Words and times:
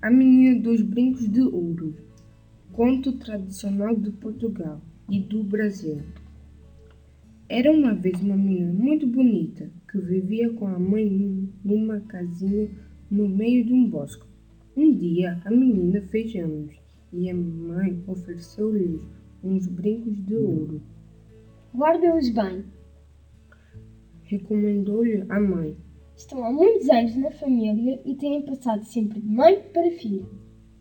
A 0.00 0.10
Menina 0.10 0.60
dos 0.60 0.82
Brincos 0.82 1.28
de 1.28 1.40
Ouro 1.42 1.94
Conto 2.72 3.12
tradicional 3.18 3.96
de 3.96 4.10
Portugal 4.12 4.80
e 5.10 5.20
do 5.20 5.42
Brasil. 5.42 6.00
Era 7.48 7.72
uma 7.72 7.94
vez 7.94 8.20
uma 8.20 8.36
menina 8.36 8.72
muito 8.72 9.06
bonita 9.06 9.70
que 9.90 9.98
vivia 9.98 10.52
com 10.52 10.66
a 10.66 10.78
mãe 10.78 11.50
numa 11.64 12.00
casinha 12.00 12.70
no 13.10 13.28
meio 13.28 13.64
de 13.64 13.72
um 13.72 13.88
bosque. 13.90 14.26
Um 14.76 14.94
dia 14.94 15.40
a 15.44 15.50
menina 15.50 16.00
fez 16.02 16.34
anos 16.36 16.74
e 17.12 17.28
a 17.28 17.34
mãe 17.34 18.02
ofereceu-lhe 18.06 19.00
uns 19.42 19.66
brincos 19.66 20.24
de 20.24 20.36
ouro. 20.36 20.80
Guarda-os 21.74 22.30
bem, 22.30 22.64
Recomendou-lhe 24.28 25.24
a 25.30 25.40
mãe. 25.40 25.74
Estão 26.18 26.44
há 26.44 26.52
muitos 26.52 26.88
anos 26.90 27.14
na 27.14 27.30
família 27.30 28.00
e 28.04 28.14
têm 28.16 28.44
passado 28.44 28.84
sempre 28.84 29.20
de 29.20 29.28
mãe 29.28 29.62
para 29.72 29.88
filha. 29.92 30.26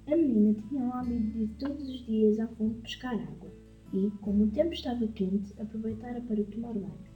A 0.07 0.15
menina 0.15 0.55
tinha 0.55 0.83
o 0.83 0.91
hábito 0.91 1.31
de 1.31 1.43
ir 1.43 1.47
todos 1.59 1.87
os 1.87 2.05
dias 2.07 2.39
à 2.39 2.47
fonte 2.47 2.81
pescar 2.81 3.13
água 3.13 3.51
e, 3.93 4.09
como 4.21 4.45
o 4.45 4.51
tempo 4.51 4.73
estava 4.73 5.05
quente, 5.07 5.53
aproveitara 5.61 6.21
para 6.21 6.43
tomar 6.43 6.73
banho. 6.73 7.07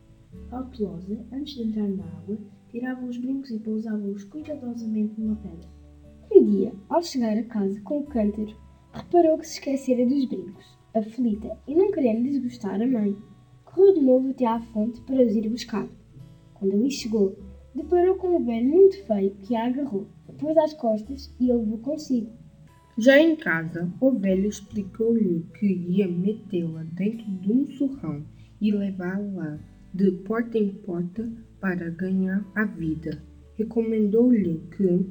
Cautelosa, 0.49 1.26
antes 1.31 1.55
de 1.55 1.63
entrar 1.63 1.88
na 1.88 2.05
água, 2.05 2.38
tirava 2.70 3.03
os 3.05 3.17
brincos 3.17 3.49
e 3.49 3.59
pousava-os 3.59 4.23
cuidadosamente 4.26 5.20
numa 5.20 5.35
pedra. 5.38 5.67
Um 6.31 6.45
dia, 6.45 6.73
ao 6.90 7.01
chegar 7.01 7.35
a 7.35 7.43
casa 7.43 7.81
com 7.81 7.99
o 7.99 8.05
cântaro, 8.05 8.55
reparou 8.93 9.40
que 9.40 9.48
se 9.48 9.55
esquecera 9.55 10.05
dos 10.05 10.26
brincos. 10.26 10.77
Aflita 10.93 11.57
e 11.67 11.73
não 11.73 11.91
querendo 11.91 12.23
desgostar 12.23 12.79
a 12.81 12.88
mãe, 12.88 13.17
correu 13.65 13.95
de 13.95 14.01
novo 14.01 14.29
até 14.29 14.45
à 14.45 14.62
fonte 14.62 15.01
para 15.01 15.26
os 15.26 15.35
ir 15.35 15.49
buscar. 15.49 15.90
Quando 16.53 16.73
ali 16.73 16.91
chegou, 16.91 17.35
deparou 17.73 18.16
com 18.16 18.38
um 18.38 18.45
velho 18.45 18.67
muito 18.67 19.05
feio 19.05 19.31
que 19.41 19.55
a 19.55 19.66
agarrou, 19.67 20.07
pôs 20.39 20.57
às 20.57 20.73
costas 20.73 21.34
e 21.39 21.52
a 21.52 21.55
levou 21.55 21.77
consigo. 21.79 22.29
Já 22.98 23.17
em 23.17 23.35
casa, 23.35 23.90
o 24.01 24.12
velho 24.12 24.49
explicou-lhe 24.49 25.46
que 25.57 25.65
ia 25.65 26.07
metê-la 26.07 26.84
dentro 26.84 27.26
de 27.26 27.51
um 27.51 27.65
surrão 27.71 28.23
e 28.59 28.71
levá-la 28.71 29.59
de 29.93 30.12
porta 30.12 30.57
em 30.57 30.70
porta 30.70 31.31
para 31.59 31.90
ganhar 31.90 32.46
a 32.55 32.65
vida. 32.65 33.21
Recomendou-lhe 33.55 34.62
que, 34.76 35.05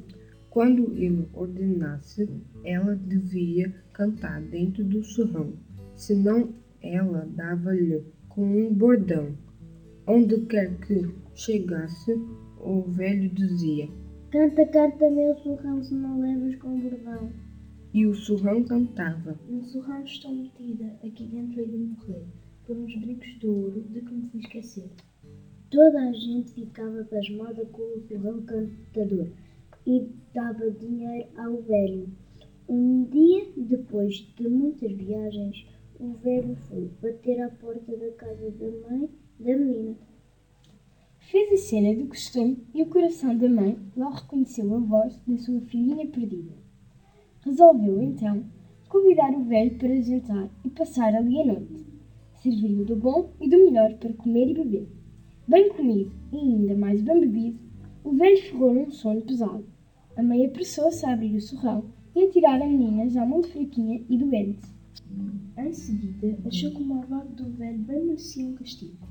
quando 0.49 0.93
ele 0.93 1.27
ordenasse, 1.33 2.29
ela 2.63 2.95
devia 2.95 3.73
cantar 3.93 4.41
dentro 4.41 4.83
do 4.83 5.03
surrão, 5.03 5.53
senão 5.95 6.53
ela 6.81 7.27
dava-lhe 7.35 8.03
com 8.29 8.43
um 8.43 8.73
bordão. 8.73 9.35
Onde 10.05 10.41
quer 10.41 10.77
que 10.79 11.09
chegasse, 11.33 12.19
o 12.63 12.81
velho 12.83 13.29
dizia, 13.29 13.89
Canta, 14.31 14.65
canta, 14.67 15.09
meu 15.09 15.35
surrão, 15.37 15.83
se 15.83 15.93
não 15.93 16.21
levas 16.21 16.55
com 16.57 16.79
bordão. 16.79 17.29
e 17.93 18.05
o 18.05 18.13
surrão 18.15 18.63
cantava. 18.63 19.37
No 19.49 19.63
surrão 19.65 20.03
estou 20.03 20.33
metida, 20.33 20.85
aqui 21.03 21.25
dentro 21.25 21.59
hei 21.59 21.67
de 21.67 21.77
morrer, 21.77 22.23
por 22.65 22.77
uns 22.77 22.95
brincos 22.97 23.37
de 23.39 23.47
ouro 23.47 23.81
de 23.89 24.01
que 24.01 24.13
me 24.13 24.29
fui 24.29 24.39
esquecer. 24.39 24.89
Toda 25.69 25.99
a 26.09 26.13
gente 26.13 26.51
ficava 26.53 27.03
pasmada 27.05 27.65
com 27.65 27.81
o 27.81 28.01
surrão 28.07 28.41
cantador 28.43 29.27
e 29.85 30.07
dava 30.33 30.69
dinheiro 30.71 31.27
ao 31.37 31.61
velho. 31.63 32.07
Um 32.69 33.03
dia, 33.05 33.45
depois 33.57 34.15
de 34.37 34.47
muitas 34.47 34.91
viagens, 34.93 35.65
o 35.99 36.13
velho 36.23 36.55
foi 36.69 36.89
bater 37.01 37.41
à 37.41 37.49
porta 37.49 37.95
da 37.97 38.11
casa 38.11 38.49
da 38.51 38.89
mãe 38.89 39.09
da 39.39 39.57
menina. 39.57 39.95
Fez 41.31 41.49
a 41.53 41.57
cena 41.65 41.95
do 41.95 42.09
costume 42.09 42.57
e 42.73 42.83
o 42.83 42.87
coração 42.87 43.37
da 43.37 43.47
mãe 43.47 43.79
logo 43.95 44.15
reconheceu 44.15 44.75
a 44.75 44.79
voz 44.79 45.17
da 45.25 45.37
sua 45.37 45.61
filhinha 45.61 46.05
perdida. 46.05 46.51
Resolveu 47.39 48.03
então 48.03 48.43
convidar 48.89 49.31
o 49.31 49.45
velho 49.45 49.77
para 49.77 50.01
jantar 50.01 50.49
e 50.65 50.69
passar 50.69 51.15
ali 51.15 51.39
a 51.39 51.45
noite. 51.45 51.85
Serviu 52.43 52.83
do 52.83 52.97
bom 52.97 53.31
e 53.39 53.47
do 53.47 53.59
melhor 53.59 53.93
para 53.93 54.11
comer 54.11 54.49
e 54.49 54.53
beber. 54.55 54.89
Bem 55.47 55.69
comido 55.69 56.11
e 56.33 56.37
ainda 56.37 56.75
mais 56.75 57.01
bem 57.01 57.21
bebido, 57.21 57.59
o 58.03 58.11
velho 58.11 58.41
ferrou 58.41 58.73
num 58.73 58.91
sono 58.91 59.21
pesado. 59.21 59.65
A 60.17 60.21
mãe 60.21 60.45
apressou-se 60.45 61.05
a 61.05 61.13
abrir 61.13 61.33
o 61.37 61.39
surrão 61.39 61.85
e 62.13 62.25
a 62.25 62.29
tirar 62.29 62.61
a 62.61 62.67
menina 62.67 63.07
já 63.07 63.25
muito 63.25 63.47
fraquinha 63.47 64.03
e 64.09 64.17
doente. 64.17 64.67
Em 65.57 65.71
seguida, 65.71 66.37
achou 66.45 66.71
que 66.71 66.81
o 66.81 66.85
malvado 66.85 67.29
do 67.41 67.49
velho 67.51 67.79
bem 67.79 68.03
merecia 68.03 68.45
um 68.45 68.55
castigo. 68.55 69.10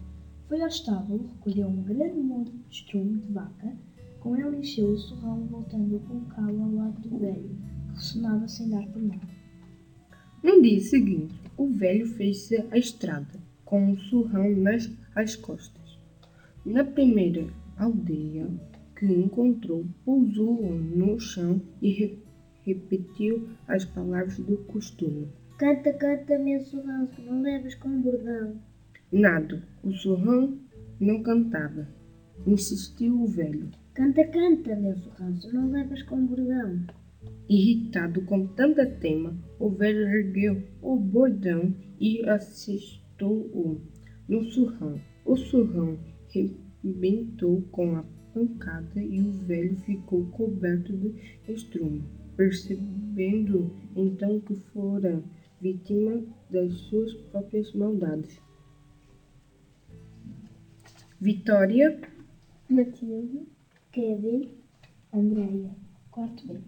Foi 0.51 0.61
ao 0.61 0.67
estábulo, 0.67 1.29
recolheu 1.29 1.69
um 1.69 1.83
grande 1.85 2.19
monte 2.21 2.51
de 2.51 2.75
estrume 2.75 3.19
de 3.21 3.33
vaca, 3.33 3.73
com 4.19 4.37
ele 4.37 4.57
encheu 4.59 4.89
o 4.91 4.99
surrão, 4.99 5.47
voltando 5.47 5.95
a 5.97 6.01
colocá-lo 6.01 6.63
ao 6.65 6.75
lado 6.75 7.09
do 7.09 7.19
velho, 7.19 7.57
que 7.91 7.95
ressonava 7.95 8.49
sem 8.49 8.69
dar 8.69 8.85
por 8.89 9.01
nada. 9.01 9.29
No 10.43 10.61
dia 10.61 10.81
seguinte, 10.81 11.41
o 11.57 11.69
velho 11.69 12.05
fez-se 12.05 12.57
à 12.73 12.77
estrada, 12.77 13.41
com 13.65 13.93
o 13.93 13.97
surrão 13.97 14.51
nas 14.57 14.91
às 15.15 15.37
costas. 15.37 15.97
Na 16.67 16.83
primeira 16.83 17.47
aldeia 17.79 18.49
que 18.99 19.07
encontrou, 19.07 19.87
pousou 20.05 20.61
no 20.75 21.17
chão 21.21 21.63
e 21.81 21.91
re- 21.91 22.19
repetiu 22.65 23.49
as 23.69 23.85
palavras 23.85 24.37
do 24.41 24.57
costume. 24.65 25.29
Canta, 25.59 25.93
canta, 25.93 26.37
meu 26.41 26.61
surrão, 26.63 27.07
se 27.15 27.21
não 27.23 27.41
levas 27.41 27.77
com 27.77 28.03
bordão. 28.03 28.57
Nada, 29.13 29.61
o 29.83 29.91
surrão 29.93 30.57
não 31.01 31.21
cantava. 31.23 31.89
Insistiu 32.47 33.23
o 33.23 33.27
velho. 33.27 33.69
Canta, 33.93 34.25
canta, 34.29 34.77
meu 34.77 34.97
surrão, 34.97 35.37
se 35.37 35.53
não 35.53 35.71
levas 35.73 36.03
com 36.05 36.27
bordão. 36.27 36.87
Irritado 37.49 38.23
com 38.23 38.47
tanta 38.47 38.87
tema, 38.87 39.37
o 39.59 39.69
velho 39.69 40.09
ergueu 40.09 40.63
o 40.81 40.97
bordão 40.97 41.75
e 41.99 42.25
assestou-o 42.25 43.81
no 44.29 44.45
surrão. 44.45 45.01
O 45.27 45.37
surrão 45.37 45.99
rebentou 46.81 47.63
com 47.73 47.97
a 47.97 48.05
pancada 48.33 49.03
e 49.03 49.21
o 49.21 49.33
velho 49.33 49.77
ficou 49.79 50.25
coberto 50.27 50.97
de 50.97 51.15
estrume, 51.49 52.05
percebendo 52.37 53.75
então 53.97 54.39
que 54.41 54.55
fora 54.73 55.21
vítima 55.61 56.25
das 56.49 56.73
suas 56.73 57.13
próprias 57.33 57.73
maldades. 57.75 58.41
Vitória 61.21 62.01
Matilde, 62.67 63.47
Kevin, 63.93 64.49
Andreia, 65.13 65.71
quarto 66.11 66.47
B. 66.47 66.59